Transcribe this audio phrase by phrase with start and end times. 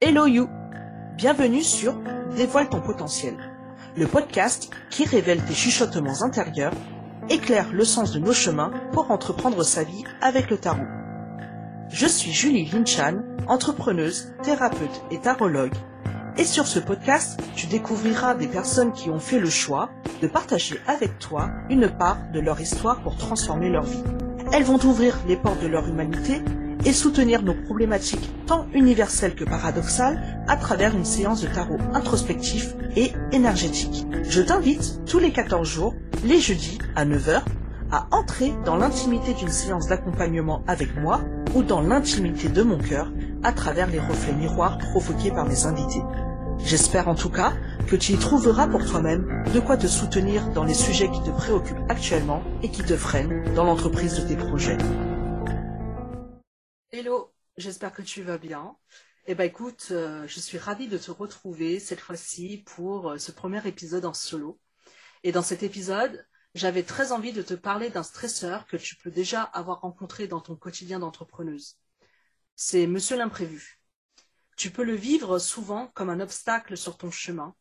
[0.00, 0.48] Hello you
[1.16, 2.00] Bienvenue sur
[2.36, 3.34] Dévoile ton potentiel,
[3.96, 6.72] le podcast qui révèle tes chuchotements intérieurs,
[7.28, 10.86] éclaire le sens de nos chemins pour entreprendre sa vie avec le tarot.
[11.88, 15.74] Je suis Julie Linchan, entrepreneuse, thérapeute et tarologue,
[16.36, 19.90] et sur ce podcast, tu découvriras des personnes qui ont fait le choix
[20.22, 24.04] de partager avec toi une part de leur histoire pour transformer leur vie.
[24.52, 26.40] Elles vont ouvrir les portes de leur humanité
[26.88, 32.74] et soutenir nos problématiques tant universelles que paradoxales à travers une séance de tarot introspectif
[32.96, 34.06] et énergétique.
[34.22, 37.42] Je t'invite tous les 14 jours, les jeudis à 9h,
[37.92, 41.20] à entrer dans l'intimité d'une séance d'accompagnement avec moi
[41.54, 43.12] ou dans l'intimité de mon cœur
[43.42, 46.02] à travers les reflets miroirs provoqués par mes invités.
[46.64, 47.52] J'espère en tout cas
[47.86, 51.30] que tu y trouveras pour toi-même de quoi te soutenir dans les sujets qui te
[51.30, 54.78] préoccupent actuellement et qui te freinent dans l'entreprise de tes projets.
[56.90, 58.74] Hello, j'espère que tu vas bien.
[59.26, 63.30] Eh ben écoute, euh, je suis ravie de te retrouver cette fois-ci pour euh, ce
[63.30, 64.58] premier épisode en solo.
[65.22, 69.10] Et dans cet épisode, j'avais très envie de te parler d'un stresseur que tu peux
[69.10, 71.76] déjà avoir rencontré dans ton quotidien d'entrepreneuse.
[72.56, 73.82] C'est Monsieur l'imprévu.
[74.56, 77.54] Tu peux le vivre souvent comme un obstacle sur ton chemin.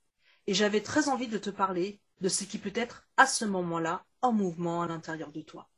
[0.47, 4.05] Et j'avais très envie de te parler de ce qui peut être à ce moment-là
[4.21, 5.69] en mouvement à l'intérieur de toi.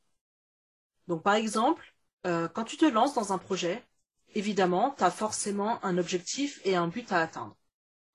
[1.07, 3.83] Donc par exemple, euh, quand tu te lances dans un projet,
[4.33, 7.57] évidemment, tu as forcément un objectif et un but à atteindre.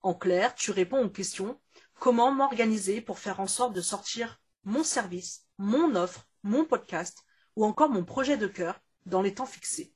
[0.01, 1.59] En clair, tu réponds aux questions
[1.99, 7.23] comment m'organiser pour faire en sorte de sortir mon service, mon offre, mon podcast
[7.55, 9.93] ou encore mon projet de cœur dans les temps fixés.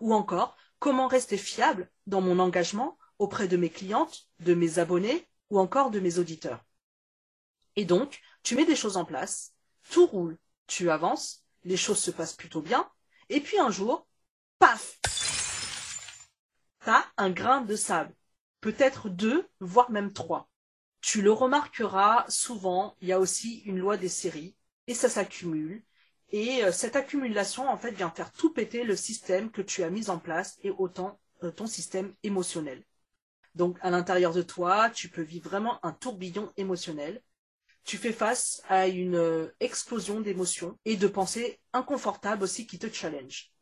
[0.00, 5.26] Ou encore, comment rester fiable dans mon engagement auprès de mes clientes, de mes abonnés
[5.50, 6.64] ou encore de mes auditeurs.
[7.76, 9.54] Et donc, tu mets des choses en place,
[9.90, 12.90] tout roule, tu avances, les choses se passent plutôt bien,
[13.28, 14.06] et puis un jour,
[14.58, 14.98] paf
[16.84, 18.14] T'as un grain de sable.
[18.60, 20.48] Peut-être deux, voire même trois.
[21.00, 25.82] Tu le remarqueras souvent, il y a aussi une loi des séries, et ça s'accumule.
[26.30, 29.90] Et euh, cette accumulation, en fait, vient faire tout péter le système que tu as
[29.90, 32.84] mis en place et autant euh, ton système émotionnel.
[33.54, 37.22] Donc, à l'intérieur de toi, tu peux vivre vraiment un tourbillon émotionnel
[37.86, 42.92] tu fais face à une euh, explosion d'émotions et de pensées inconfortables aussi qui te
[42.92, 43.52] challenge.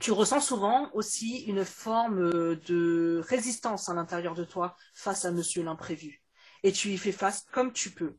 [0.00, 5.32] Tu ressens souvent aussi une forme euh, de résistance à l'intérieur de toi face à
[5.32, 6.22] monsieur l'imprévu.
[6.62, 8.18] Et tu y fais face comme tu peux.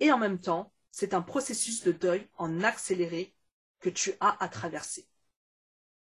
[0.00, 3.34] Et en même temps, c'est un processus de deuil en accéléré
[3.78, 5.06] que tu as à traverser.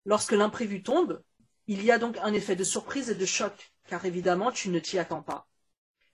[0.05, 1.21] Lorsque l'imprévu tombe,
[1.67, 4.79] il y a donc un effet de surprise et de choc, car évidemment tu ne
[4.79, 5.50] t'y attends pas.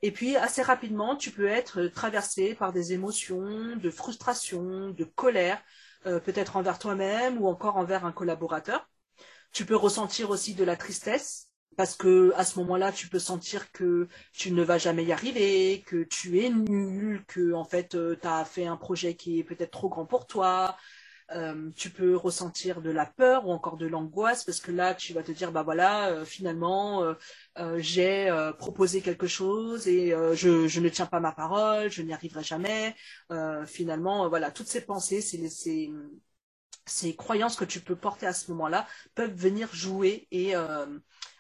[0.01, 5.61] Et puis, assez rapidement, tu peux être traversé par des émotions de frustration, de colère,
[6.05, 8.89] euh, peut-être envers toi-même ou encore envers un collaborateur.
[9.51, 11.47] Tu peux ressentir aussi de la tristesse
[11.77, 15.83] parce que à ce moment-là, tu peux sentir que tu ne vas jamais y arriver,
[15.85, 19.43] que tu es nul, que en fait, euh, tu as fait un projet qui est
[19.43, 20.75] peut-être trop grand pour toi,
[21.35, 25.11] euh, tu peux ressentir de la peur ou encore de l'angoisse parce que là tu
[25.13, 30.89] vas te dire bah voilà euh, finalement euh, j'ai proposé quelque chose et je, ne
[30.89, 32.95] tiens pas ma parole je n'y arriverai jamais.
[33.65, 35.91] Finalement voilà toutes ces pensées ces, ces,
[36.85, 40.53] ces, croyances que tu peux porter à ce moment-là peuvent venir jouer et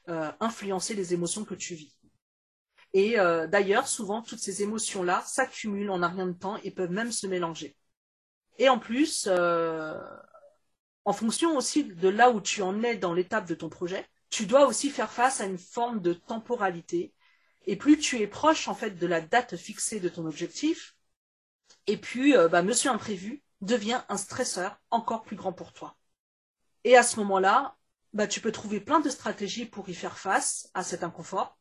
[0.07, 1.97] influencer les émotions que tu vis.
[2.93, 3.15] Et
[3.49, 7.11] d'ailleurs souvent toutes ces émotions là s'accumulent en un rien de temps et peuvent même
[7.11, 7.76] se mélanger
[8.57, 9.99] et en plus, euh,
[11.05, 14.45] en fonction aussi de là où tu en es dans l'étape de ton projet, tu
[14.45, 17.13] dois aussi faire face à une forme de temporalité.
[17.65, 20.95] Et plus tu es proche en fait de la date fixée de ton objectif,
[21.85, 25.97] et puis euh, bah, Monsieur Imprévu devient un stresseur encore plus grand pour toi.
[26.83, 27.75] Et à ce moment-là,
[28.13, 31.57] bah, tu peux trouver plein de stratégies pour y faire face à cet inconfort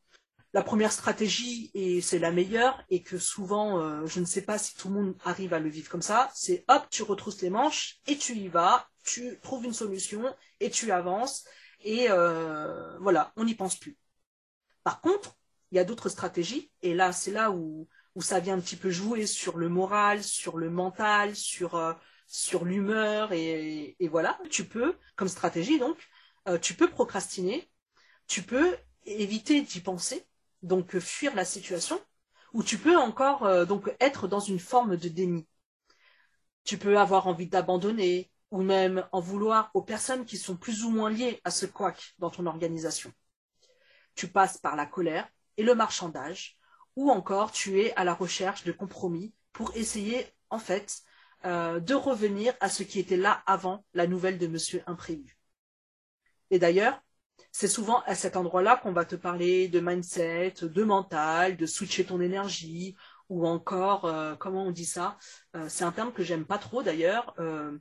[0.57, 4.57] la première stratégie, et c'est la meilleure, et que souvent, euh, je ne sais pas
[4.57, 7.51] si tout le monde arrive à le vivre comme ça, c'est hop, tu retrousses les
[7.51, 11.45] manches, et tu y vas, tu trouves une solution, et tu avances,
[11.85, 13.99] et euh, voilà, on n'y pense plus.
[14.83, 15.37] Par contre,
[15.73, 18.77] il y a d'autres stratégies, et là, c'est là où, où ça vient un petit
[18.77, 21.93] peu jouer sur le moral, sur le mental, sur, euh,
[22.65, 25.99] l'humeur, et, voilà, tu peux, comme stratégie donc,
[26.63, 27.71] tu peux procrastiner,
[28.27, 30.27] tu peux éviter d'y penser,
[30.63, 32.01] donc euh, fuir la situation,
[32.53, 35.47] ou tu peux encore euh, donc être dans une forme de déni.
[36.65, 40.91] Tu peux avoir envie d'abandonner, ou même en vouloir aux personnes qui sont plus ou
[40.91, 43.13] moins liées à ce couac dans ton organisation.
[44.15, 46.59] Tu passes par la colère et le marchandage,
[46.95, 51.03] ou encore tu es à la recherche de compromis pour essayer en fait
[51.45, 55.37] euh, de revenir à ce qui était là avant la nouvelle de Monsieur Imprévu.
[56.51, 57.01] Et d'ailleurs,
[57.59, 62.05] c'est souvent à cet endroit-là qu'on va te parler de mindset, de mental, de switcher
[62.05, 62.95] ton énergie,
[63.31, 65.17] ou encore, euh, comment on dit ça
[65.55, 67.79] euh, C'est un terme que j'aime pas trop d'ailleurs, euh,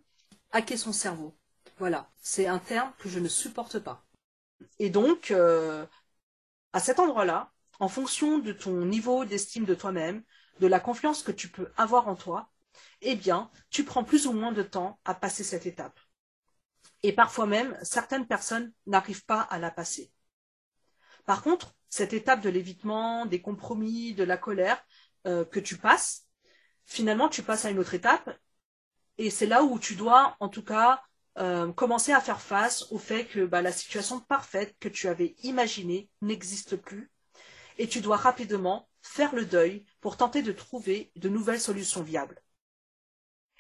[0.54, 1.38] hacker son cerveau.
[1.77, 4.06] Voilà, c'est un terme que je ne supporte pas.
[4.80, 5.33] Et donc,
[6.72, 7.51] à cet endroit-là,
[7.81, 10.24] en fonction de ton niveau d'estime de toi-même,
[10.62, 12.50] de la confiance que tu peux avoir en toi,
[13.01, 16.00] eh bien, tu prends plus ou moins de temps à passer cette étape.
[17.06, 20.12] Et parfois même, certaines personnes n'arrivent pas à la passer.
[21.28, 24.84] Par contre, cette étape de l'évitement, des compromis, de la colère
[25.28, 26.25] euh, que tu passes,
[26.88, 28.36] finalement, tu passes à une autre étape.
[29.19, 31.04] Et c'est là où tu dois, en tout cas,
[31.38, 35.36] euh, commencer à faire face au fait que bah, la situation parfaite que tu avais
[35.44, 37.12] imaginée n'existe plus.
[37.78, 42.42] Et tu dois rapidement faire le deuil pour tenter de trouver de nouvelles solutions viables.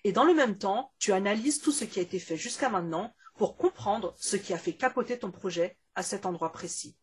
[0.03, 3.13] Et dans le même temps, tu analyses tout ce qui a été fait jusqu'à maintenant
[3.35, 6.97] pour comprendre ce qui a fait capoter ton projet à cet endroit précis.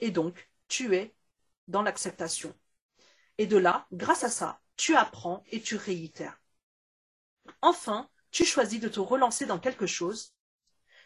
[0.00, 1.14] Et donc, tu es
[1.68, 2.54] dans l'acceptation.
[3.38, 6.40] Et de là, grâce à ça, tu apprends et tu réitères.
[7.60, 10.34] Enfin, tu choisis de te relancer dans quelque chose.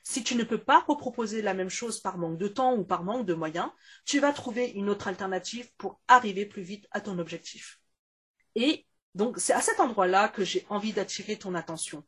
[0.02, 3.02] Si tu ne peux pas reproposer la même chose par manque de temps ou par
[3.02, 3.70] manque de moyens,
[4.04, 7.80] tu vas trouver une autre alternative pour arriver plus vite à ton objectif.
[8.54, 12.06] Et donc, c'est à cet endroit-là que j'ai envie d'attirer ton attention.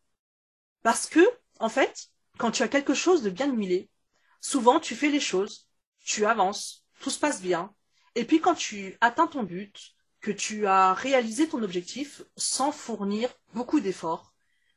[0.82, 1.20] Parce que,
[1.58, 3.90] en fait, quand tu as quelque chose de bien huilé,
[4.40, 5.69] souvent tu fais les choses,
[6.05, 7.75] tu avances, tout se passe bien,
[8.14, 13.31] et puis quand tu atteins ton but, que tu as réalisé ton objectif sans fournir
[13.55, 14.35] beaucoup d'efforts,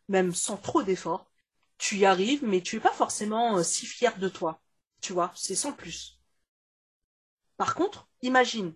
[0.08, 1.32] même sans trop d'efforts,
[1.78, 4.62] tu y arrives, mais tu es pas forcément euh, si fier de toi.
[5.02, 6.20] Tu vois, c'est sans plus.
[7.58, 8.76] Par contre, imagine,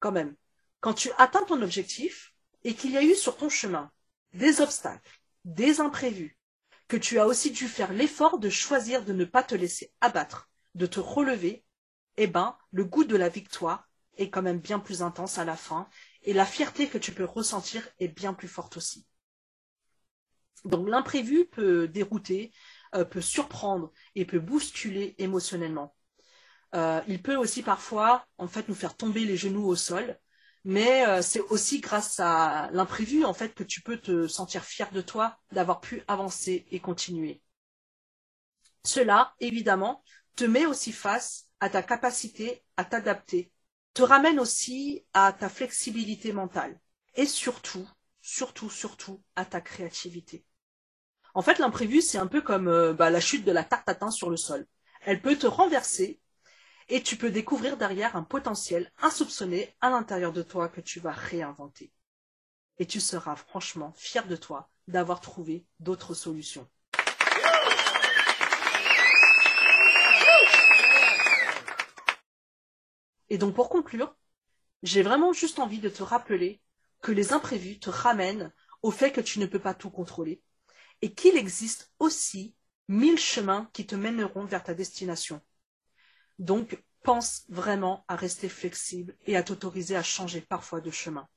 [0.00, 0.36] quand même,
[0.80, 3.90] quand tu atteins ton objectif et qu'il y a eu sur ton chemin
[4.34, 6.38] des obstacles, des imprévus,
[6.90, 10.50] que tu as aussi dû faire l'effort de choisir de ne pas te laisser abattre,
[10.74, 11.64] de te relever,
[12.16, 15.54] eh ben, le goût de la victoire est quand même bien plus intense à la
[15.54, 15.88] fin
[16.22, 19.06] et la fierté que tu peux ressentir est bien plus forte aussi.
[20.64, 22.52] Donc l'imprévu peut dérouter,
[22.96, 25.94] euh, peut surprendre et peut bousculer émotionnellement.
[26.74, 30.18] Euh, il peut aussi parfois en fait nous faire tomber les genoux au sol,
[30.64, 34.90] mais euh, c'est aussi grâce à l'imprévu en fait que tu peux te sentir fier
[34.92, 37.42] de toi d'avoir pu avancer et continuer.
[38.84, 40.02] Cela, évidemment,
[40.36, 43.52] te met aussi face à ta capacité à t'adapter,
[43.94, 46.80] te ramène aussi à ta flexibilité mentale
[47.14, 47.88] et surtout,
[48.22, 50.44] surtout, surtout à ta créativité.
[51.34, 54.10] En fait, l'imprévu, c'est un peu comme euh, bah, la chute de la tarte à
[54.10, 54.66] sur le sol.
[55.02, 56.20] Elle peut te renverser
[56.90, 61.12] et tu peux découvrir derrière un potentiel insoupçonné à l'intérieur de toi que tu vas
[61.12, 61.92] réinventer.
[62.78, 66.68] Et tu seras franchement fier de toi d'avoir trouvé d'autres solutions.
[73.28, 74.16] Et donc pour conclure,
[74.82, 76.60] j'ai vraiment juste envie de te rappeler
[77.00, 78.52] que les imprévus te ramènent
[78.82, 80.42] au fait que tu ne peux pas tout contrôler
[81.02, 82.56] et qu'il existe aussi
[82.88, 85.40] mille chemins qui te mèneront vers ta destination.
[86.40, 91.28] Donc, pense vraiment à rester flexible et à t'autoriser à changer parfois de chemin.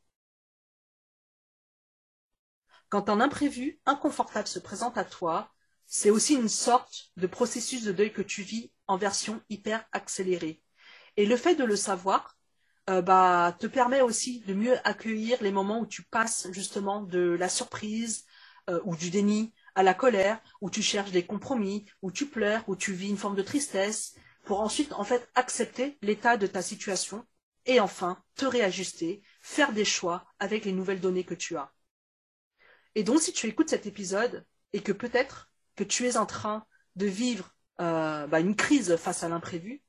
[2.89, 5.51] Quand un imprévu inconfortable se présente à toi,
[5.85, 10.61] c'est aussi une sorte de processus de deuil que tu vis en version hyper accélérée.
[11.17, 12.37] Et le fait de le savoir,
[12.89, 17.19] euh, bah, te permet aussi de mieux accueillir les moments où tu passes justement de
[17.19, 18.25] la surprise
[18.69, 22.63] euh, ou du déni à la colère, où tu cherches des compromis, où tu pleures,
[22.67, 26.61] où tu vis une forme de tristesse, pour ensuite en fait accepter l'état de ta
[26.61, 27.25] situation
[27.65, 31.73] et enfin te réajuster, faire des choix avec les nouvelles données que tu as.
[32.95, 36.65] Et donc si tu écoutes cet épisode et que peut-être que tu es en train
[36.95, 39.81] de vivre euh, bah, une crise face à l'imprévu,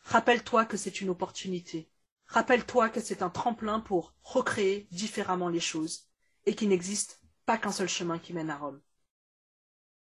[0.00, 1.90] rappelle-toi que c'est une opportunité.
[2.26, 6.08] Rappelle-toi que c'est un tremplin pour recréer différemment les choses
[6.46, 8.80] et qu'il n'existe pas qu'un seul chemin qui mène à Rome.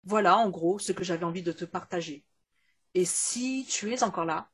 [0.05, 2.25] Voilà en gros ce que j'avais envie de te partager.
[2.95, 4.51] Et si tu es encore là,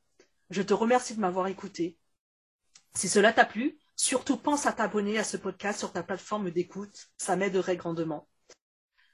[0.51, 1.99] je te remercie de m'avoir écouté.
[2.95, 7.09] Si cela t'a plu, surtout pense à t'abonner à ce podcast sur ta plateforme d'écoute,
[7.17, 8.29] ça m'aiderait grandement.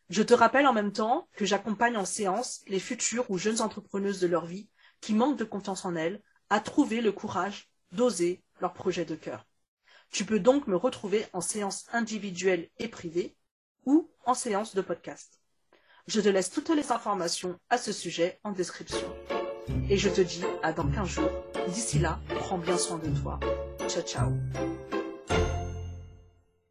[0.09, 4.21] Je te rappelle en même temps que j'accompagne en séance les futures ou jeunes entrepreneuses
[4.21, 4.69] de leur vie
[5.01, 9.47] qui manquent de confiance en elles à trouver le courage d'oser leur projet de cœur.
[10.11, 13.37] Tu peux donc me retrouver en séance individuelle et privée
[13.87, 15.42] ou en séance de podcast.
[16.09, 19.07] Je te laisse toutes les informations à ce sujet en description.
[19.89, 21.31] Et je te dis à dans 15 jours.
[21.69, 23.39] D'ici là, prends bien soin de toi.
[23.89, 24.33] Ciao ciao.